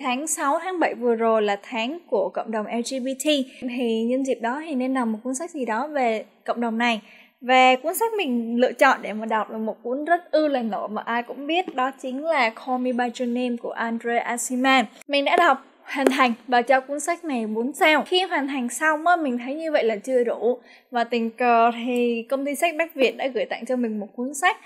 Tháng 0.00 0.26
6, 0.26 0.58
tháng 0.62 0.80
7 0.80 0.94
vừa 0.94 1.14
rồi 1.14 1.42
là 1.42 1.56
tháng 1.62 1.98
của 2.10 2.28
cộng 2.28 2.50
đồng 2.50 2.66
LGBT 2.66 3.26
thì 3.60 4.02
nhân 4.02 4.24
dịp 4.24 4.38
đó 4.40 4.62
thì 4.66 4.74
nên 4.74 4.94
đọc 4.94 5.08
một 5.08 5.18
cuốn 5.24 5.34
sách 5.34 5.50
gì 5.50 5.64
đó 5.64 5.86
về 5.86 6.24
cộng 6.44 6.60
đồng 6.60 6.78
này 6.78 7.00
và 7.40 7.76
cuốn 7.76 7.94
sách 7.94 8.12
mình 8.12 8.56
lựa 8.60 8.72
chọn 8.72 9.02
để 9.02 9.12
mà 9.12 9.26
đọc 9.26 9.50
là 9.50 9.58
một 9.58 9.82
cuốn 9.82 10.04
rất 10.04 10.30
ư 10.30 10.48
là 10.48 10.62
nổi 10.62 10.88
mà 10.88 11.02
ai 11.02 11.22
cũng 11.22 11.46
biết 11.46 11.74
đó 11.74 11.90
chính 12.02 12.24
là 12.24 12.50
Call 12.50 12.78
Me 12.78 12.92
By 12.92 13.04
Your 13.04 13.34
Name 13.34 13.56
của 13.62 13.70
Andre 13.70 14.18
Asiman. 14.18 14.84
Mình 15.08 15.24
đã 15.24 15.36
đọc 15.36 15.64
hoàn 15.82 16.06
thành 16.06 16.32
và 16.48 16.62
cho 16.62 16.80
cuốn 16.80 17.00
sách 17.00 17.24
này 17.24 17.46
4 17.46 17.72
sao. 17.72 18.04
Khi 18.06 18.22
hoàn 18.22 18.48
thành 18.48 18.68
xong 18.68 19.06
á, 19.06 19.16
mình 19.16 19.38
thấy 19.38 19.54
như 19.54 19.72
vậy 19.72 19.84
là 19.84 19.96
chưa 19.96 20.24
đủ 20.24 20.58
và 20.90 21.04
tình 21.04 21.30
cờ 21.30 21.70
thì 21.74 22.26
công 22.30 22.44
ty 22.44 22.54
sách 22.54 22.74
Bách 22.78 22.94
Việt 22.94 23.16
đã 23.16 23.26
gửi 23.26 23.44
tặng 23.44 23.66
cho 23.66 23.76
mình 23.76 24.00
một 24.00 24.08
cuốn 24.16 24.34
sách 24.34 24.56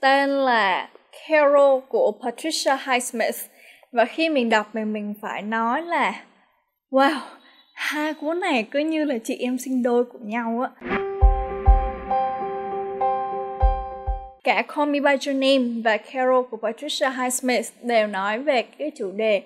tên 0.00 0.30
là 0.30 0.88
Carol 1.28 1.80
của 1.88 2.12
Patricia 2.22 2.76
Highsmith 2.86 3.36
và 3.96 4.04
khi 4.04 4.28
mình 4.28 4.48
đọc 4.48 4.74
mình 4.74 4.92
mình 4.92 5.14
phải 5.22 5.42
nói 5.42 5.82
là, 5.82 6.24
wow, 6.90 7.18
hai 7.74 8.14
cuốn 8.14 8.40
này 8.40 8.66
cứ 8.70 8.78
như 8.78 9.04
là 9.04 9.18
chị 9.24 9.36
em 9.36 9.58
sinh 9.58 9.82
đôi 9.82 10.04
của 10.04 10.18
nhau 10.22 10.60
á. 10.60 10.70
Cả 14.44 14.62
Call 14.62 14.90
Me 14.90 15.00
By 15.00 15.10
Your 15.10 15.38
Name 15.42 15.82
và 15.84 15.96
Carol 15.96 16.44
của 16.50 16.56
Patricia 16.56 17.10
Highsmith 17.10 17.66
đều 17.82 18.06
nói 18.06 18.38
về 18.38 18.62
cái 18.62 18.90
chủ 18.96 19.12
đề 19.12 19.42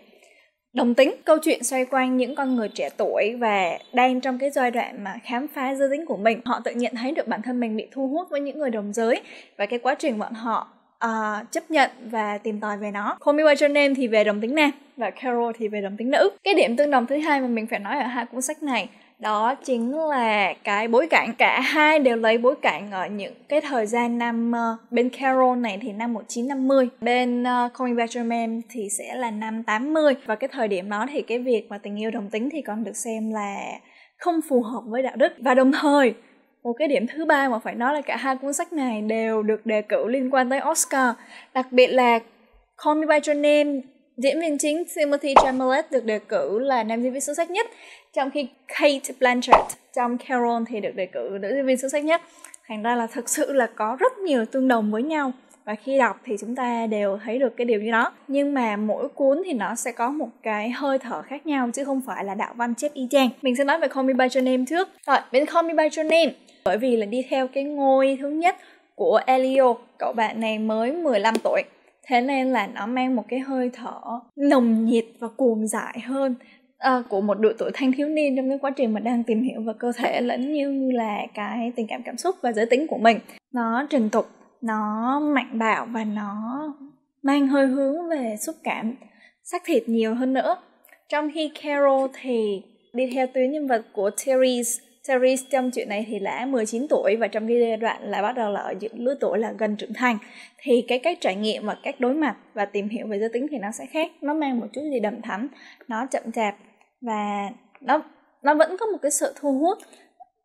đồng 0.73 0.95
tính, 0.95 1.15
câu 1.25 1.39
chuyện 1.43 1.65
xoay 1.65 1.85
quanh 1.85 2.17
những 2.17 2.35
con 2.35 2.57
người 2.57 2.69
trẻ 2.69 2.91
tuổi 2.97 3.37
và 3.41 3.79
đang 3.93 4.21
trong 4.21 4.39
cái 4.39 4.51
giai 4.51 4.71
đoạn 4.71 5.05
mà 5.05 5.15
khám 5.25 5.47
phá 5.49 5.75
giới 5.75 5.89
tính 5.91 6.07
của 6.07 6.17
mình. 6.17 6.41
Họ 6.45 6.61
tự 6.65 6.71
nhận 6.71 6.95
thấy 6.97 7.13
được 7.13 7.29
bản 7.29 7.43
thân 7.43 7.61
mình 7.61 7.77
bị 7.77 7.87
thu 7.93 8.09
hút 8.09 8.27
với 8.30 8.41
những 8.41 8.59
người 8.59 8.71
đồng 8.71 8.93
giới 8.93 9.21
và 9.59 9.67
cái 9.67 9.79
quá 9.79 9.95
trình 9.95 10.19
bọn 10.19 10.33
họ 10.33 10.69
uh, 11.05 11.53
chấp 11.53 11.71
nhận 11.71 11.91
và 12.11 12.39
tìm 12.39 12.61
tòi 12.61 12.77
về 12.77 12.91
nó. 12.91 13.19
Call 13.27 13.37
Me 13.37 13.45
By 13.45 13.55
Your 13.61 13.75
Name 13.75 13.95
thì 13.97 14.09
về 14.09 14.25
đồng 14.25 14.41
tính 14.41 14.55
nam 14.55 14.71
và 14.97 15.11
Carol 15.11 15.53
thì 15.59 15.69
về 15.69 15.81
đồng 15.81 15.97
tính 15.97 16.11
nữ. 16.11 16.31
Cái 16.45 16.55
điểm 16.55 16.77
tương 16.77 16.91
đồng 16.91 17.07
thứ 17.07 17.19
hai 17.19 17.41
mà 17.41 17.47
mình 17.47 17.67
phải 17.67 17.79
nói 17.79 17.99
ở 17.99 18.07
hai 18.07 18.27
cuốn 18.27 18.43
sách 18.43 18.63
này 18.63 18.89
đó 19.21 19.55
chính 19.55 19.97
là 19.97 20.55
cái 20.65 20.89
bối 20.89 21.07
cảnh. 21.11 21.33
Cả 21.39 21.61
hai 21.61 21.99
đều 21.99 22.16
lấy 22.16 22.39
bối 22.39 22.55
cảnh 22.63 22.91
ở 22.91 23.07
những 23.07 23.35
cái 23.49 23.61
thời 23.61 23.87
gian 23.87 24.19
năm 24.19 24.52
uh, 24.52 24.93
bên 24.93 25.11
Carol 25.11 25.59
này 25.59 25.79
thì 25.83 25.93
năm 25.93 26.13
1950 26.13 26.89
bên 27.01 27.43
uh, 27.43 27.46
Call 27.79 27.93
Me 27.93 28.05
By 28.05 28.19
Your 28.19 28.29
Name 28.29 28.61
thì 28.71 28.89
sẽ 28.99 29.15
là 29.15 29.30
năm 29.30 29.63
80 29.63 30.15
và 30.27 30.35
cái 30.35 30.49
thời 30.52 30.69
điểm 30.69 30.91
đó 30.91 31.07
thì 31.13 31.23
cái 31.23 31.39
việc 31.39 31.67
mà 31.69 31.79
tình 31.79 32.01
yêu 32.01 32.11
đồng 32.11 32.30
tính 32.30 32.49
thì 32.52 32.63
còn 32.63 32.85
được 32.85 32.96
xem 32.96 33.30
là 33.30 33.57
không 34.19 34.41
phù 34.49 34.63
hợp 34.63 34.83
với 34.87 35.02
đạo 35.02 35.17
đức. 35.17 35.33
Và 35.39 35.55
đồng 35.55 35.73
thời 35.73 36.15
một 36.63 36.73
cái 36.73 36.89
điểm 36.89 37.07
thứ 37.07 37.25
ba 37.25 37.49
mà 37.49 37.59
phải 37.59 37.75
nói 37.75 37.95
là 37.95 38.01
cả 38.01 38.16
hai 38.16 38.37
cuốn 38.37 38.53
sách 38.53 38.73
này 38.73 39.03
đều 39.03 39.43
được 39.43 39.66
đề 39.66 39.83
cử 39.83 40.09
liên 40.09 40.30
quan 40.30 40.51
tới 40.51 40.61
Oscar. 40.71 41.15
Đặc 41.55 41.67
biệt 41.71 41.87
là 41.87 42.19
Call 42.85 42.99
Me 43.01 43.07
By 43.07 43.15
Your 43.27 43.43
Name, 43.43 43.80
diễn 44.17 44.41
viên 44.41 44.59
chính, 44.59 44.85
Timothy 44.97 45.35
Chalamet 45.43 45.91
được 45.91 46.05
đề 46.05 46.19
cử 46.19 46.59
là 46.59 46.85
nam 46.85 47.02
diễn 47.02 47.13
viên 47.13 47.21
xuất 47.21 47.37
sắc 47.37 47.51
nhất, 47.51 47.67
trong 48.13 48.30
khi 48.30 48.49
Kate 48.69 49.15
Blanchett 49.21 49.65
trong 49.97 50.19
Carol 50.19 50.63
thì 50.69 50.80
được 50.80 50.95
đề 50.95 51.07
cử 51.07 51.39
nữ 51.41 51.49
diễn 51.55 51.67
viên 51.67 51.77
xuất 51.77 51.89
sắc 51.89 52.05
nhất. 52.05 52.21
Thành 52.69 52.83
ra 52.83 52.97
là 52.97 53.07
thực 53.07 53.29
sự 53.29 53.52
là 53.52 53.67
có 53.67 53.97
rất 54.01 54.19
nhiều 54.19 54.45
tương 54.45 54.69
đồng 54.69 54.91
với 54.91 55.02
nhau, 55.02 55.33
và 55.65 55.74
khi 55.74 55.99
đọc 55.99 56.21
thì 56.24 56.37
chúng 56.41 56.55
ta 56.55 56.87
đều 56.87 57.19
thấy 57.24 57.39
được 57.39 57.57
cái 57.57 57.65
điều 57.65 57.80
như 57.80 57.91
đó. 57.91 58.13
Nhưng 58.29 58.55
mà 58.55 58.77
mỗi 58.77 59.09
cuốn 59.09 59.43
thì 59.45 59.52
nó 59.52 59.74
sẽ 59.74 59.93
có 59.93 60.11
một 60.11 60.29
cái 60.43 60.71
hơi 60.71 60.99
thở 60.99 61.23
khác 61.23 61.47
nhau, 61.47 61.71
chứ 61.73 61.85
không 61.85 62.01
phải 62.07 62.24
là 62.24 62.35
đạo 62.35 62.55
văn 62.57 62.74
chép 62.74 62.95
y 62.95 63.07
chang. 63.11 63.29
Mình 63.43 63.57
sẽ 63.57 63.65
nói 63.65 63.79
về 63.79 63.89
Call 63.89 64.06
Me 64.06 64.12
By 64.12 64.25
Your 64.34 64.45
Name 64.45 64.65
trước. 64.69 64.89
Rồi, 65.06 65.17
bên 65.33 65.47
Call 65.47 65.69
Me 65.69 65.75
By 65.75 65.89
Your 65.97 66.11
Name 66.11 66.33
bởi 66.65 66.78
vì 66.78 66.97
là 66.97 67.06
đi 67.06 67.27
theo 67.31 67.49
cái 67.49 67.65
ngôi 67.65 68.19
thứ 68.21 68.28
nhất 68.28 68.56
của 68.94 69.21
Elio 69.27 69.75
cậu 69.99 70.12
bạn 70.12 70.41
này 70.41 70.59
mới 70.59 70.93
15 70.93 71.34
tuổi. 71.44 71.62
Thế 72.06 72.21
nên 72.21 72.50
là 72.50 72.67
nó 72.67 72.87
mang 72.87 73.17
một 73.17 73.25
cái 73.28 73.41
hơi 73.41 73.71
thở 73.72 74.00
nồng 74.37 74.84
nhiệt 74.84 75.05
và 75.19 75.28
cuồng 75.28 75.67
dại 75.67 76.00
hơn 76.05 76.34
uh, 76.99 77.09
của 77.09 77.21
một 77.21 77.41
độ 77.41 77.50
tuổi 77.59 77.71
thanh 77.75 77.93
thiếu 77.93 78.09
niên 78.09 78.37
trong 78.37 78.49
cái 78.49 78.59
quá 78.59 78.71
trình 78.71 78.93
mà 78.93 79.00
đang 79.00 79.25
tìm 79.25 79.43
hiểu 79.43 79.62
về 79.62 79.72
cơ 79.78 79.93
thể 79.97 80.21
lẫn 80.21 80.53
như 80.53 80.93
là 80.93 81.27
cái 81.34 81.72
tình 81.77 81.87
cảm 81.87 82.03
cảm 82.03 82.17
xúc 82.17 82.37
và 82.43 82.53
giới 82.53 82.67
tính 82.67 82.87
của 82.87 82.99
mình. 82.99 83.19
Nó 83.53 83.87
trần 83.91 84.11
tục 84.11 84.27
nó 84.63 85.21
mạnh 85.21 85.59
bạo 85.59 85.87
và 85.91 86.05
nó 86.05 86.63
mang 87.23 87.47
hơi 87.47 87.67
hướng 87.67 88.09
về 88.09 88.37
xúc 88.41 88.57
cảm 88.63 88.95
xác 89.45 89.63
thịt 89.65 89.89
nhiều 89.89 90.15
hơn 90.15 90.33
nữa. 90.33 90.57
Trong 91.09 91.31
khi 91.34 91.51
Carol 91.63 92.11
thì 92.23 92.63
đi 92.93 93.11
theo 93.15 93.27
tuyến 93.27 93.53
nhân 93.53 93.67
vật 93.67 93.83
của 93.93 94.11
Therese 94.25 94.84
Series 95.10 95.43
trong 95.50 95.71
chuyện 95.71 95.88
này 95.88 96.06
thì 96.09 96.19
là 96.19 96.47
19 96.47 96.87
tuổi 96.88 97.16
và 97.16 97.28
trong 97.28 97.48
cái 97.48 97.60
giai 97.60 97.76
đoạn 97.76 98.03
là 98.03 98.22
bắt 98.22 98.32
đầu 98.32 98.53
là 98.53 98.60
ở 98.60 98.75
những 98.81 99.04
lứa 99.04 99.15
tuổi 99.21 99.38
là 99.38 99.53
gần 99.59 99.76
trưởng 99.76 99.93
thành. 99.93 100.19
Thì 100.59 100.84
cái 100.88 100.98
cách 100.98 101.19
trải 101.21 101.37
nghiệm 101.37 101.66
và 101.66 101.76
cách 101.82 102.00
đối 102.00 102.15
mặt 102.15 102.37
và 102.54 102.65
tìm 102.65 102.88
hiểu 102.88 103.06
về 103.06 103.19
giới 103.19 103.28
tính 103.28 103.47
thì 103.50 103.59
nó 103.59 103.71
sẽ 103.71 103.87
khác, 103.87 104.10
nó 104.21 104.34
mang 104.34 104.60
một 104.60 104.66
chút 104.72 104.81
gì 104.93 105.00
đầm 105.00 105.22
thắm, 105.22 105.48
nó 105.88 106.06
chậm 106.06 106.32
chạp 106.32 106.54
và 107.00 107.50
nó 107.81 108.03
nó 108.43 108.54
vẫn 108.54 108.76
có 108.81 108.87
một 108.87 108.98
cái 109.03 109.10
sự 109.10 109.32
thu 109.41 109.59
hút, 109.59 109.78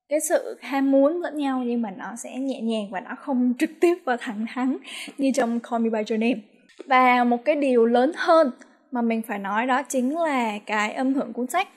cái 0.10 0.20
sự 0.30 0.58
ham 0.62 0.92
muốn 0.92 1.22
lẫn 1.22 1.38
nhau 1.38 1.64
nhưng 1.66 1.82
mà 1.82 1.92
nó 1.92 2.16
sẽ 2.18 2.38
nhẹ 2.40 2.62
nhàng 2.62 2.88
và 2.92 3.00
nó 3.00 3.16
không 3.20 3.54
trực 3.60 3.70
tiếp 3.82 3.96
và 4.06 4.18
thẳng 4.20 4.46
thắn 4.56 4.78
như 5.18 5.32
trong 5.36 5.60
Call 5.60 5.84
Me 5.84 5.90
By 5.90 6.04
Your 6.10 6.22
Name. 6.22 6.42
Và 6.86 7.24
một 7.24 7.46
cái 7.46 7.56
điều 7.56 7.86
lớn 7.86 8.12
hơn 8.16 8.52
mà 8.92 9.02
mình 9.02 9.22
phải 9.28 9.40
nói 9.40 9.68
đó 9.68 9.84
chính 9.84 10.18
là 10.18 10.60
cái 10.66 10.94
âm 10.94 11.14
hưởng 11.14 11.34
cuốn 11.34 11.48
sách 11.48 11.68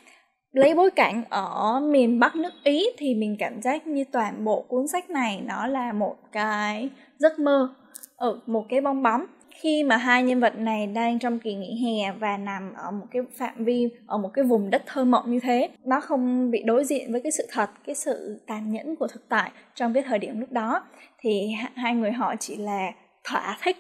lấy 0.52 0.74
bối 0.74 0.90
cảnh 0.90 1.24
ở 1.30 1.80
miền 1.80 2.20
Bắc 2.20 2.36
nước 2.36 2.52
Ý 2.64 2.86
thì 2.98 3.14
mình 3.14 3.36
cảm 3.38 3.62
giác 3.62 3.86
như 3.86 4.04
toàn 4.12 4.44
bộ 4.44 4.64
cuốn 4.68 4.88
sách 4.88 5.10
này 5.10 5.42
nó 5.46 5.66
là 5.66 5.92
một 5.92 6.16
cái 6.32 6.90
giấc 7.18 7.38
mơ 7.38 7.74
ở 8.16 8.40
một 8.46 8.66
cái 8.68 8.80
bong 8.80 9.02
bóng. 9.02 9.26
Khi 9.50 9.84
mà 9.84 9.96
hai 9.96 10.22
nhân 10.22 10.40
vật 10.40 10.58
này 10.58 10.86
đang 10.86 11.18
trong 11.18 11.38
kỳ 11.38 11.54
nghỉ 11.54 11.84
hè 11.84 12.12
và 12.12 12.36
nằm 12.36 12.72
ở 12.76 12.90
một 12.90 13.06
cái 13.10 13.22
phạm 13.36 13.64
vi, 13.64 13.88
ở 14.06 14.18
một 14.18 14.30
cái 14.34 14.44
vùng 14.44 14.70
đất 14.70 14.82
thơ 14.86 15.04
mộng 15.04 15.30
như 15.30 15.40
thế, 15.40 15.68
nó 15.84 16.00
không 16.00 16.50
bị 16.50 16.62
đối 16.62 16.84
diện 16.84 17.12
với 17.12 17.20
cái 17.20 17.32
sự 17.32 17.46
thật, 17.50 17.70
cái 17.86 17.94
sự 17.94 18.40
tàn 18.46 18.72
nhẫn 18.72 18.96
của 18.96 19.06
thực 19.06 19.28
tại 19.28 19.50
trong 19.74 19.94
cái 19.94 20.02
thời 20.02 20.18
điểm 20.18 20.40
lúc 20.40 20.52
đó, 20.52 20.80
thì 21.20 21.50
hai 21.74 21.94
người 21.94 22.12
họ 22.12 22.34
chỉ 22.40 22.56
là 22.56 22.92
thỏa 23.24 23.58
thích, 23.62 23.76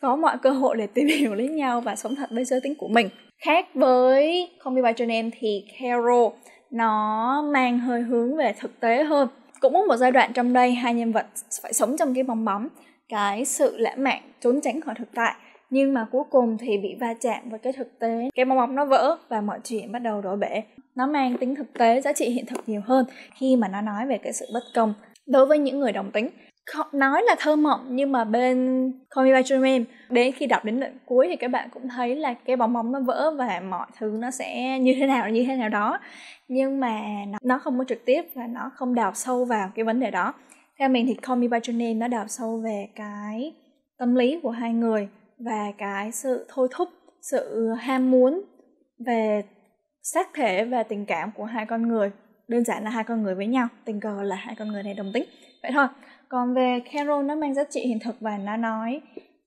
có 0.00 0.16
mọi 0.16 0.38
cơ 0.42 0.50
hội 0.50 0.76
để 0.76 0.86
tìm 0.86 1.06
hiểu 1.06 1.34
lấy 1.34 1.48
nhau 1.48 1.80
và 1.80 1.96
sống 1.96 2.14
thật 2.14 2.30
với 2.30 2.44
giới 2.44 2.60
tính 2.60 2.74
của 2.78 2.88
mình 2.88 3.08
khác 3.44 3.66
với 3.74 4.50
Call 4.64 4.76
Me 4.76 4.82
By 4.82 4.88
Your 4.98 5.08
Name 5.08 5.30
thì 5.38 5.64
Carol 5.78 6.32
nó 6.70 7.42
mang 7.52 7.78
hơi 7.78 8.02
hướng 8.02 8.36
về 8.36 8.54
thực 8.60 8.80
tế 8.80 9.04
hơn. 9.04 9.28
Cũng 9.60 9.72
có 9.72 9.82
một 9.82 9.96
giai 9.96 10.10
đoạn 10.10 10.32
trong 10.32 10.52
đây 10.52 10.74
hai 10.74 10.94
nhân 10.94 11.12
vật 11.12 11.26
phải 11.62 11.72
sống 11.72 11.96
trong 11.98 12.14
cái 12.14 12.22
bong 12.22 12.44
bóng, 12.44 12.68
cái 13.08 13.44
sự 13.44 13.76
lãng 13.76 14.04
mạn, 14.04 14.22
trốn 14.40 14.60
tránh 14.60 14.80
khỏi 14.80 14.94
thực 14.98 15.08
tại. 15.14 15.34
Nhưng 15.70 15.94
mà 15.94 16.06
cuối 16.12 16.22
cùng 16.30 16.58
thì 16.58 16.78
bị 16.78 16.94
va 17.00 17.14
chạm 17.20 17.50
với 17.50 17.58
cái 17.58 17.72
thực 17.72 17.98
tế. 17.98 18.30
Cái 18.34 18.44
bong 18.44 18.58
bóng 18.58 18.74
nó 18.74 18.84
vỡ 18.84 19.16
và 19.28 19.40
mọi 19.40 19.58
chuyện 19.64 19.92
bắt 19.92 19.98
đầu 19.98 20.20
đổ 20.20 20.36
bể. 20.36 20.62
Nó 20.94 21.06
mang 21.06 21.36
tính 21.38 21.54
thực 21.54 21.72
tế, 21.72 22.00
giá 22.00 22.12
trị 22.12 22.30
hiện 22.30 22.46
thực 22.46 22.68
nhiều 22.68 22.80
hơn 22.84 23.06
khi 23.34 23.56
mà 23.56 23.68
nó 23.68 23.80
nói 23.80 24.06
về 24.06 24.18
cái 24.18 24.32
sự 24.32 24.46
bất 24.54 24.62
công. 24.74 24.94
Đối 25.26 25.46
với 25.46 25.58
những 25.58 25.80
người 25.80 25.92
đồng 25.92 26.10
tính 26.10 26.28
nói 26.92 27.22
là 27.26 27.36
thơ 27.38 27.56
mộng 27.56 27.86
nhưng 27.90 28.12
mà 28.12 28.24
bên 28.24 28.90
Call 29.10 29.28
Me 29.28 29.42
By 29.42 29.54
Your 29.54 29.64
Name 29.64 29.84
đến 30.10 30.32
khi 30.32 30.46
đọc 30.46 30.64
đến 30.64 30.80
đoạn 30.80 30.98
cuối 31.06 31.26
thì 31.30 31.36
các 31.36 31.48
bạn 31.48 31.68
cũng 31.72 31.88
thấy 31.88 32.16
là 32.16 32.34
cái 32.34 32.56
bóng 32.56 32.72
bóng 32.72 32.92
nó 32.92 33.00
vỡ 33.00 33.34
và 33.38 33.60
mọi 33.60 33.86
thứ 33.98 34.16
nó 34.20 34.30
sẽ 34.30 34.78
như 34.78 34.94
thế 35.00 35.06
nào 35.06 35.30
như 35.30 35.44
thế 35.46 35.56
nào 35.56 35.68
đó. 35.68 35.98
Nhưng 36.48 36.80
mà 36.80 37.00
nó, 37.28 37.38
nó 37.42 37.58
không 37.58 37.78
có 37.78 37.84
trực 37.88 38.04
tiếp 38.04 38.22
và 38.34 38.46
nó 38.46 38.70
không 38.74 38.94
đào 38.94 39.14
sâu 39.14 39.44
vào 39.44 39.70
cái 39.74 39.84
vấn 39.84 40.00
đề 40.00 40.10
đó. 40.10 40.32
Theo 40.78 40.88
mình 40.88 41.06
thì 41.06 41.14
Call 41.14 41.40
Me 41.40 41.48
By 41.48 41.58
Your 41.68 41.80
Name 41.80 41.94
nó 41.94 42.08
đào 42.08 42.28
sâu 42.28 42.60
về 42.64 42.88
cái 42.94 43.52
tâm 43.98 44.14
lý 44.14 44.40
của 44.42 44.50
hai 44.50 44.72
người 44.72 45.08
và 45.38 45.72
cái 45.78 46.12
sự 46.12 46.46
thôi 46.48 46.68
thúc 46.70 46.88
sự 47.22 47.68
ham 47.78 48.10
muốn 48.10 48.42
về 49.06 49.42
xác 50.02 50.28
thể 50.34 50.64
và 50.64 50.82
tình 50.82 51.04
cảm 51.06 51.30
của 51.36 51.44
hai 51.44 51.66
con 51.66 51.88
người. 51.88 52.10
Đơn 52.48 52.64
giản 52.64 52.84
là 52.84 52.90
hai 52.90 53.04
con 53.04 53.22
người 53.22 53.34
với 53.34 53.46
nhau 53.46 53.68
tình 53.84 54.00
cờ 54.00 54.22
là 54.22 54.36
hai 54.36 54.54
con 54.58 54.68
người 54.68 54.82
này 54.82 54.94
đồng 54.94 55.10
tính. 55.12 55.24
Vậy 55.62 55.72
thôi 55.74 55.86
còn 56.34 56.54
về 56.54 56.80
Carol, 56.92 57.24
nó 57.24 57.34
mang 57.34 57.54
giá 57.54 57.64
trị 57.70 57.80
hiện 57.80 57.98
thực 58.04 58.20
và 58.20 58.38
nó 58.38 58.56
nói 58.56 59.00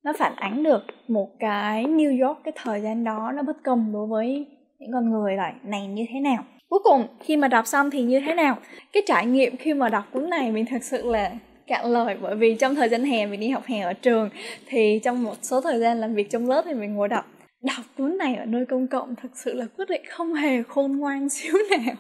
nó 0.04 0.14
phản 0.18 0.36
ánh 0.36 0.64
được 0.64 0.82
một 1.08 1.30
cái 1.40 1.86
New 1.86 2.28
York, 2.28 2.40
cái 2.44 2.52
thời 2.56 2.82
gian 2.82 3.04
đó, 3.04 3.32
nó 3.36 3.44
bất 3.44 3.58
công 3.64 3.94
đối 3.94 4.08
với 4.08 4.46
những 4.80 4.92
con 4.94 5.12
người 5.12 5.36
lại 5.36 5.54
này 5.64 5.88
như 5.88 6.06
thế 6.14 6.20
nào. 6.20 6.44
Cuối 6.70 6.80
cùng, 6.84 7.08
khi 7.20 7.38
mà 7.38 7.48
đọc 7.48 7.68
xong 7.68 7.90
thì 7.90 8.02
như 8.02 8.20
thế 8.20 8.34
nào? 8.34 8.58
Cái 8.94 9.04
trải 9.06 9.26
nghiệm 9.26 9.58
khi 9.58 9.74
mà 9.74 9.90
đọc 9.90 10.04
cuốn 10.14 10.30
này 10.30 10.52
mình 10.52 10.66
thật 10.66 10.84
sự 10.84 11.12
là 11.12 11.32
cạn 11.68 11.86
lời, 11.86 12.18
bởi 12.22 12.36
vì 12.36 12.56
trong 12.56 12.76
thời 12.76 12.90
gian 12.90 13.04
hè 13.04 13.26
mình 13.26 13.40
đi 13.40 13.50
học 13.50 13.64
hè 13.66 13.82
ở 13.82 13.94
trường 13.94 14.30
thì 14.68 15.00
trong 15.04 15.24
một 15.24 15.36
số 15.42 15.62
thời 15.62 15.80
gian 15.80 16.02
làm 16.02 16.16
việc 16.16 16.30
trong 16.30 16.50
lớp 16.50 16.62
thì 16.66 16.74
mình 16.74 16.94
ngồi 16.94 17.08
đọc. 17.08 17.26
Đọc 17.62 17.86
cuốn 17.98 18.18
này 18.18 18.36
ở 18.36 18.46
nơi 18.46 18.66
công 18.66 18.88
cộng 18.88 19.16
thật 19.16 19.30
sự 19.34 19.54
là 19.54 19.66
quyết 19.78 19.90
định 19.90 20.02
không 20.10 20.34
hề 20.34 20.64
khôn 20.64 20.98
ngoan 20.98 21.30
xíu 21.30 21.54
nào. 21.70 21.96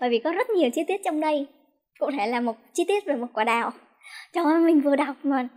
Bởi 0.00 0.10
vì 0.10 0.18
có 0.18 0.32
rất 0.32 0.50
nhiều 0.50 0.70
chi 0.70 0.82
tiết 0.88 1.00
trong 1.04 1.20
đây. 1.20 1.46
Cụ 1.98 2.10
thể 2.18 2.26
là 2.26 2.40
một 2.40 2.56
chi 2.72 2.84
tiết 2.88 3.06
về 3.06 3.16
một 3.16 3.28
quả 3.32 3.44
đào 3.44 3.72
trời 4.32 4.44
ơi, 4.44 4.60
mình 4.60 4.80
vừa 4.80 4.96
đọc 4.96 5.16
mà 5.22 5.48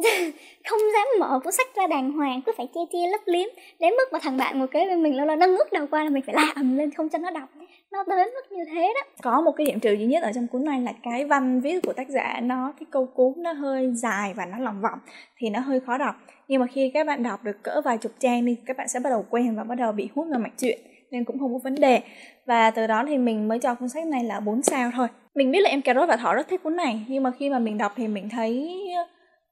không 0.68 0.80
dám 0.94 1.06
mở 1.20 1.40
cuốn 1.44 1.52
sách 1.52 1.66
ra 1.76 1.86
đàng 1.86 2.12
hoàng, 2.12 2.42
cứ 2.46 2.52
phải 2.56 2.68
che 2.74 2.80
che 2.92 2.98
lấp 3.10 3.20
liếm. 3.26 3.48
Đến 3.80 3.94
mức 3.94 4.12
mà 4.12 4.18
thằng 4.22 4.36
bạn 4.36 4.58
ngồi 4.58 4.68
kế 4.68 4.86
bên 4.86 5.02
mình 5.02 5.16
lâu 5.16 5.26
lâu 5.26 5.36
nó 5.36 5.46
ngước 5.46 5.72
đầu 5.72 5.86
qua 5.90 6.04
là 6.04 6.10
mình 6.10 6.22
phải 6.26 6.34
la 6.34 6.52
ầm 6.54 6.76
lên 6.76 6.90
không 6.90 7.08
cho 7.08 7.18
nó 7.18 7.30
đọc. 7.30 7.48
Nó 7.92 8.04
đến 8.16 8.28
mức 8.34 8.56
như 8.56 8.64
thế 8.74 8.92
đó. 8.94 9.00
Có 9.22 9.40
một 9.40 9.52
cái 9.56 9.66
điểm 9.66 9.80
trừ 9.80 9.92
duy 9.92 10.06
nhất 10.06 10.22
ở 10.22 10.32
trong 10.34 10.46
cuốn 10.46 10.64
này 10.64 10.80
là 10.80 10.92
cái 11.02 11.24
văn 11.24 11.60
viết 11.60 11.80
của 11.82 11.92
tác 11.92 12.08
giả, 12.08 12.40
nó, 12.42 12.72
cái 12.80 12.86
câu 12.90 13.06
cuốn 13.06 13.32
nó 13.36 13.52
hơi 13.52 13.92
dài 13.94 14.34
và 14.34 14.46
nó 14.46 14.58
lòng 14.58 14.80
vọng 14.80 14.98
thì 15.38 15.50
nó 15.50 15.60
hơi 15.60 15.80
khó 15.80 15.98
đọc. 15.98 16.14
Nhưng 16.48 16.60
mà 16.60 16.66
khi 16.66 16.90
các 16.94 17.06
bạn 17.06 17.22
đọc 17.22 17.44
được 17.44 17.62
cỡ 17.62 17.80
vài 17.84 17.98
chục 17.98 18.12
trang 18.18 18.44
đi, 18.44 18.56
các 18.66 18.76
bạn 18.76 18.88
sẽ 18.88 19.00
bắt 19.00 19.10
đầu 19.10 19.26
quen 19.30 19.56
và 19.56 19.64
bắt 19.64 19.74
đầu 19.74 19.92
bị 19.92 20.08
hút 20.14 20.26
vào 20.30 20.40
mạch 20.40 20.58
chuyện 20.58 20.78
nên 21.10 21.24
cũng 21.24 21.38
không 21.38 21.52
có 21.52 21.58
vấn 21.64 21.74
đề. 21.74 22.02
Và 22.46 22.70
từ 22.70 22.86
đó 22.86 23.04
thì 23.08 23.18
mình 23.18 23.48
mới 23.48 23.58
cho 23.58 23.74
cuốn 23.74 23.88
sách 23.88 24.06
này 24.06 24.24
là 24.24 24.40
4 24.40 24.62
sao 24.62 24.90
thôi 24.94 25.08
mình 25.34 25.50
biết 25.50 25.60
là 25.60 25.70
em 25.70 25.82
cà 25.82 25.94
rốt 25.94 26.08
và 26.08 26.16
thỏ 26.16 26.34
rất 26.34 26.48
thích 26.48 26.62
cuốn 26.62 26.76
này, 26.76 27.06
nhưng 27.08 27.22
mà 27.22 27.30
khi 27.38 27.50
mà 27.50 27.58
mình 27.58 27.78
đọc 27.78 27.92
thì 27.96 28.08
mình 28.08 28.28
thấy, 28.28 28.80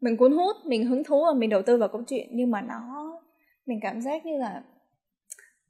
mình 0.01 0.17
cuốn 0.17 0.33
hút, 0.33 0.57
mình 0.65 0.87
hứng 0.87 1.05
thú 1.05 1.25
và 1.25 1.33
mình 1.39 1.51
đầu 1.51 1.63
tư 1.63 1.77
vào 1.77 1.89
câu 1.89 2.03
chuyện, 2.09 2.29
nhưng 2.33 2.51
mà 2.51 2.61
nó, 2.61 3.13
mình 3.67 3.79
cảm 3.83 4.01
giác 4.01 4.27
như 4.27 4.39
là 4.39 4.63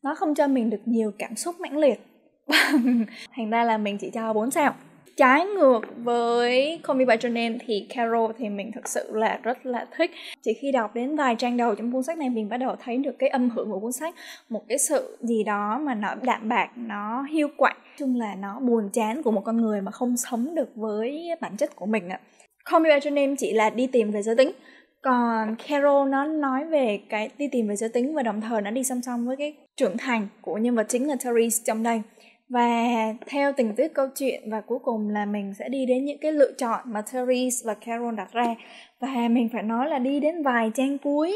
nó 0.03 0.15
không 0.15 0.35
cho 0.35 0.49
mình 0.49 0.71
được 0.71 0.81
nhiều 0.85 1.13
cảm 1.19 1.37
xúc 1.37 1.61
mãnh 1.61 1.77
liệt. 1.77 2.01
Thành 3.37 3.51
ra 3.51 3.65
là 3.65 3.79
mình 3.79 3.99
chỉ 3.99 4.11
cho 4.11 4.33
4 4.33 4.51
sao 4.51 4.75
trái 5.19 5.47
ngược 5.47 5.81
với 5.97 6.81
Call 6.85 6.99
Me 6.99 7.05
By 7.05 7.15
Your 7.23 7.35
Name 7.35 7.59
thì 7.67 7.87
Carol 7.94 8.31
thì 8.38 8.49
mình 8.49 8.73
thực 8.75 8.88
sự 8.88 9.11
là 9.12 9.41
rất 9.43 9.67
là 9.67 9.87
thích. 9.97 10.11
Chỉ 10.43 10.53
khi 10.55 10.73
đọc 10.73 10.94
đến 10.94 11.17
vài 11.17 11.37
trang 11.38 11.56
đầu 11.56 11.75
trong 11.75 11.93
cuốn 11.93 12.03
sách 12.03 12.19
này, 12.19 12.31
mình 12.31 12.49
bắt 12.49 12.56
đầu 12.56 12.76
thấy 12.85 12.97
được 12.97 13.19
cái 13.19 13.29
âm 13.29 13.50
hưởng 13.50 13.70
của 13.70 13.81
cuốn 13.81 13.93
sách, 13.93 14.15
một 14.49 14.62
cái 14.69 14.79
sự 14.79 15.17
gì 15.20 15.44
đó 15.44 15.81
mà 15.82 15.94
nó 15.94 16.15
đạm 16.23 16.49
bạc, 16.49 16.70
nó 16.76 17.23
hiu 17.23 17.49
quạnh. 17.56 17.76
Chung 17.99 18.17
là 18.17 18.35
nó 18.35 18.61
buồn 18.61 18.88
chán 18.93 19.23
của 19.23 19.31
một 19.31 19.43
con 19.44 19.56
người 19.56 19.81
mà 19.81 19.91
không 19.91 20.17
sống 20.17 20.55
được 20.55 20.69
với 20.75 21.29
bản 21.41 21.56
chất 21.56 21.76
của 21.76 21.87
mình 21.87 22.09
ạ. 22.09 22.21
Call 22.71 22.85
Me 22.85 22.91
By 22.91 22.94
Your 22.94 23.14
Name 23.14 23.35
chỉ 23.38 23.53
là 23.53 23.71
đi 23.71 23.87
tìm 23.87 24.11
về 24.11 24.23
giới 24.23 24.37
tính. 24.37 24.53
Còn 25.03 25.56
Carol 25.69 26.09
nó 26.09 26.25
nói 26.25 26.64
về 26.64 27.00
cái 27.09 27.31
đi 27.38 27.49
tìm 27.53 27.69
về 27.69 27.76
giới 27.76 27.88
tính 27.88 28.14
và 28.14 28.23
đồng 28.23 28.41
thời 28.41 28.62
nó 28.62 28.71
đi 28.71 28.85
song 28.85 29.03
song 29.03 29.26
với 29.26 29.37
cái 29.37 29.55
trưởng 29.76 29.97
thành 29.99 30.29
của 30.41 30.59
nhân 30.59 30.75
vật 30.75 30.87
chính 30.88 31.09
là 31.09 31.17
Therese 31.21 31.62
trong 31.67 31.82
đây 31.82 32.03
và 32.49 32.87
theo 33.27 33.53
tình 33.53 33.75
tiết 33.75 33.95
câu 33.95 34.09
chuyện 34.15 34.50
và 34.50 34.61
cuối 34.61 34.79
cùng 34.83 35.09
là 35.09 35.25
mình 35.25 35.55
sẽ 35.59 35.69
đi 35.69 35.87
đến 35.87 36.05
những 36.05 36.19
cái 36.19 36.33
lựa 36.33 36.53
chọn 36.53 36.81
mà 36.85 37.03
Therese 37.12 37.62
và 37.65 37.75
Carol 37.75 38.15
đặt 38.15 38.33
ra. 38.33 38.55
Và 39.00 39.29
mình 39.31 39.49
phải 39.53 39.62
nói 39.62 39.89
là 39.89 39.99
đi 39.99 40.21
đến 40.21 40.43
vài 40.43 40.71
trang 40.75 40.99
cuối 40.99 41.35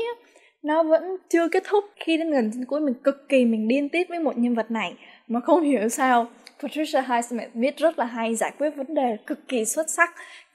nó 0.63 0.83
vẫn 0.83 1.03
chưa 1.29 1.49
kết 1.49 1.63
thúc. 1.67 1.85
Khi 1.97 2.17
đến 2.17 2.31
gần 2.31 2.51
trang 2.55 2.67
cuối, 2.67 2.81
mình 2.81 2.95
cực 2.95 3.29
kỳ 3.29 3.45
mình 3.45 3.69
điên 3.69 3.89
tiết 3.89 4.09
với 4.09 4.19
một 4.19 4.39
nhân 4.39 4.55
vật 4.55 4.71
này 4.71 4.95
mà 5.29 5.41
không 5.41 5.63
hiểu 5.63 5.89
sao 5.89 6.27
Patricia 6.63 7.03
Highsmith 7.03 7.51
viết 7.55 7.77
rất 7.77 7.99
là 7.99 8.05
hay 8.05 8.35
giải 8.35 8.53
quyết 8.59 8.71
vấn 8.77 8.95
đề 8.95 9.17
cực 9.27 9.49
kỳ 9.49 9.65
xuất 9.65 9.91
sắc 9.91 10.11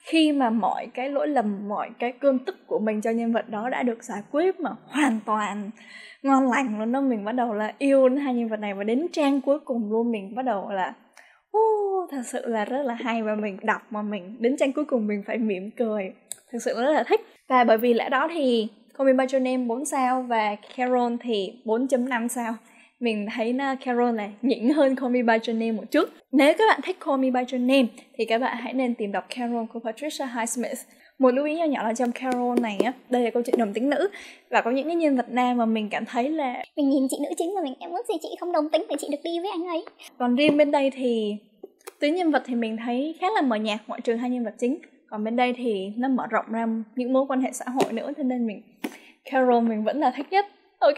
khi 0.08 0.32
mà 0.32 0.50
mọi 0.50 0.86
cái 0.94 1.10
lỗi 1.10 1.28
lầm 1.28 1.68
mọi 1.68 1.90
cái 1.98 2.12
cơn 2.12 2.38
tức 2.38 2.66
của 2.66 2.78
mình 2.78 3.00
cho 3.00 3.10
nhân 3.10 3.32
vật 3.32 3.48
đó 3.48 3.68
đã 3.68 3.82
được 3.82 4.04
giải 4.04 4.22
quyết 4.30 4.60
mà 4.60 4.70
hoàn 4.86 5.20
toàn 5.26 5.70
ngon 6.22 6.50
lành 6.50 6.78
luôn 6.78 6.92
đó 6.92 7.00
mình 7.00 7.24
bắt 7.24 7.32
đầu 7.32 7.54
là 7.54 7.72
yêu 7.78 8.08
hai 8.24 8.34
nhân 8.34 8.48
vật 8.48 8.56
này 8.56 8.74
và 8.74 8.84
đến 8.84 9.06
trang 9.12 9.40
cuối 9.40 9.58
cùng 9.64 9.90
luôn 9.90 10.12
mình 10.12 10.34
bắt 10.34 10.44
đầu 10.44 10.70
là 10.70 10.94
uh, 11.56 12.10
thật 12.10 12.22
sự 12.24 12.46
là 12.46 12.64
rất 12.64 12.82
là 12.82 12.94
hay 12.94 13.22
và 13.22 13.34
mình 13.34 13.56
đọc 13.62 13.82
mà 13.90 14.02
mình 14.02 14.36
đến 14.38 14.56
trang 14.56 14.72
cuối 14.72 14.84
cùng 14.84 15.06
mình 15.06 15.22
phải 15.26 15.38
mỉm 15.38 15.70
cười. 15.70 16.12
Thực 16.52 16.58
sự 16.62 16.74
rất 16.82 16.92
là 16.92 17.02
thích. 17.02 17.20
Và 17.48 17.64
bởi 17.64 17.78
vì 17.78 17.94
lẽ 17.94 18.08
đó 18.08 18.28
thì 18.34 18.68
Call 18.98 19.12
Me 19.12 19.12
By 19.12 19.32
Your 19.32 19.44
Name 19.44 19.64
4 19.66 19.84
sao 19.84 20.22
và 20.22 20.56
Carol 20.76 21.12
thì 21.20 21.52
4.5 21.64 22.28
sao 22.28 22.54
mình 23.00 23.26
thấy 23.36 23.52
na 23.52 23.74
Carol 23.84 24.14
này 24.14 24.30
nhỉnh 24.42 24.74
hơn 24.74 24.96
Call 24.96 25.12
Me 25.12 25.22
By 25.22 25.32
Your 25.32 25.60
Name 25.60 25.72
một 25.72 25.84
chút. 25.90 26.08
Nếu 26.32 26.54
các 26.58 26.64
bạn 26.68 26.80
thích 26.84 26.96
Call 27.06 27.18
Me 27.18 27.30
By 27.30 27.40
Your 27.40 27.68
Name 27.68 27.86
thì 28.14 28.24
các 28.24 28.38
bạn 28.38 28.56
hãy 28.60 28.72
nên 28.72 28.94
tìm 28.94 29.12
đọc 29.12 29.26
Carol 29.36 29.64
của 29.72 29.80
Patricia 29.80 30.26
Highsmith. 30.34 30.78
Một 31.18 31.30
lưu 31.30 31.46
ý 31.46 31.54
nhỏ 31.56 31.64
nhỏ 31.64 31.82
là 31.82 31.94
trong 31.94 32.12
Carol 32.12 32.60
này 32.60 32.78
á, 32.84 32.92
đây 33.10 33.22
là 33.22 33.30
câu 33.30 33.42
chuyện 33.42 33.58
đồng 33.58 33.72
tính 33.72 33.90
nữ 33.90 34.08
và 34.50 34.60
có 34.60 34.70
những 34.70 34.86
cái 34.86 34.96
nhân 34.96 35.16
vật 35.16 35.26
nam 35.28 35.56
mà 35.56 35.66
mình 35.66 35.88
cảm 35.90 36.04
thấy 36.04 36.30
là 36.30 36.64
mình 36.76 36.90
nhìn 36.90 37.06
chị 37.10 37.16
nữ 37.20 37.28
chính 37.38 37.54
mà 37.54 37.62
mình 37.62 37.74
em 37.80 37.90
ước 37.90 38.06
gì 38.08 38.14
chị 38.22 38.28
không 38.40 38.52
đồng 38.52 38.68
tính 38.70 38.84
để 38.88 38.96
chị 38.98 39.08
được 39.10 39.18
đi 39.24 39.40
với 39.40 39.50
anh 39.50 39.66
ấy. 39.66 39.84
Còn 40.18 40.36
riêng 40.36 40.56
bên 40.56 40.70
đây 40.70 40.90
thì 40.90 41.36
tuyến 42.00 42.14
nhân 42.14 42.30
vật 42.30 42.42
thì 42.46 42.54
mình 42.54 42.76
thấy 42.84 43.14
khá 43.20 43.26
là 43.34 43.42
mờ 43.42 43.56
nhạt 43.56 43.80
ngoại 43.86 44.00
trừ 44.00 44.14
hai 44.14 44.30
nhân 44.30 44.44
vật 44.44 44.54
chính 44.58 44.78
còn 45.10 45.24
bên 45.24 45.36
đây 45.36 45.54
thì 45.56 45.92
nó 45.96 46.08
mở 46.08 46.26
rộng 46.30 46.44
ra 46.52 46.66
những 46.96 47.12
mối 47.12 47.24
quan 47.28 47.40
hệ 47.40 47.52
xã 47.52 47.64
hội 47.68 47.92
nữa 47.92 48.10
cho 48.16 48.22
nên 48.22 48.46
mình 48.46 48.62
Carol 49.24 49.68
mình 49.68 49.84
vẫn 49.84 50.00
là 50.00 50.10
thích 50.16 50.26
nhất 50.30 50.46
ok 50.78 50.96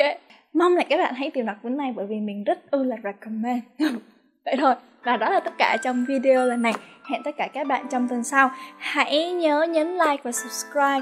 mong 0.53 0.77
là 0.77 0.85
các 0.85 0.97
bạn 0.97 1.15
hãy 1.15 1.31
tìm 1.31 1.47
đọc 1.47 1.57
cuốn 1.63 1.77
này 1.77 1.93
bởi 1.97 2.07
vì 2.07 2.21
mình 2.21 2.45
rất 2.45 2.71
ư 2.71 2.85
là 2.85 2.97
recommend. 3.05 3.63
Vậy 4.45 4.57
thôi 4.61 4.75
và 5.05 5.17
đó 5.17 5.31
là 5.31 5.41
tất 5.41 5.53
cả 5.59 5.77
trong 5.85 6.05
video 6.05 6.47
lần 6.47 6.63
này. 6.63 6.73
Hẹn 7.11 7.23
tất 7.23 7.31
cả 7.37 7.49
các 7.53 7.67
bạn 7.67 7.87
trong 7.91 8.09
tuần 8.09 8.25
sau. 8.25 8.51
Hãy 8.79 9.33
nhớ 9.33 9.67
nhấn 9.71 9.89
like 9.89 10.23
và 10.23 10.33
subscribe 10.33 11.01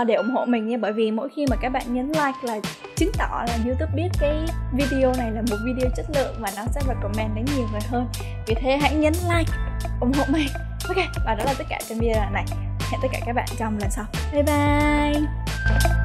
uh, 0.00 0.06
để 0.06 0.14
ủng 0.14 0.30
hộ 0.30 0.44
mình 0.44 0.68
nha 0.68 0.76
bởi 0.76 0.92
vì 0.92 1.10
mỗi 1.10 1.28
khi 1.36 1.46
mà 1.50 1.56
các 1.60 1.68
bạn 1.68 1.82
nhấn 1.88 2.06
like 2.06 2.38
là 2.42 2.58
chứng 2.96 3.10
tỏ 3.18 3.44
là 3.48 3.58
youtube 3.66 3.92
biết 3.96 4.08
cái 4.20 4.36
video 4.78 5.12
này 5.18 5.30
là 5.30 5.42
một 5.50 5.56
video 5.66 5.90
chất 5.96 6.06
lượng 6.14 6.34
và 6.40 6.50
nó 6.56 6.62
sẽ 6.74 6.80
recommend 6.88 7.36
đến 7.36 7.44
nhiều 7.56 7.66
người 7.72 7.80
hơn. 7.90 8.06
Vì 8.46 8.54
thế 8.54 8.78
hãy 8.82 8.94
nhấn 8.94 9.12
like 9.36 9.52
ủng 10.00 10.12
hộ 10.12 10.24
mình. 10.28 10.48
Ok 10.88 10.96
và 11.26 11.34
đó 11.34 11.44
là 11.44 11.54
tất 11.58 11.64
cả 11.68 11.78
trong 11.88 11.98
video 11.98 12.22
lần 12.22 12.32
này. 12.32 12.44
Hẹn 12.90 13.00
tất 13.02 13.08
cả 13.12 13.18
các 13.26 13.32
bạn 13.32 13.46
trong 13.58 13.78
lần 13.80 13.90
sau. 13.90 14.04
Bye 14.32 14.42
bye! 14.42 15.97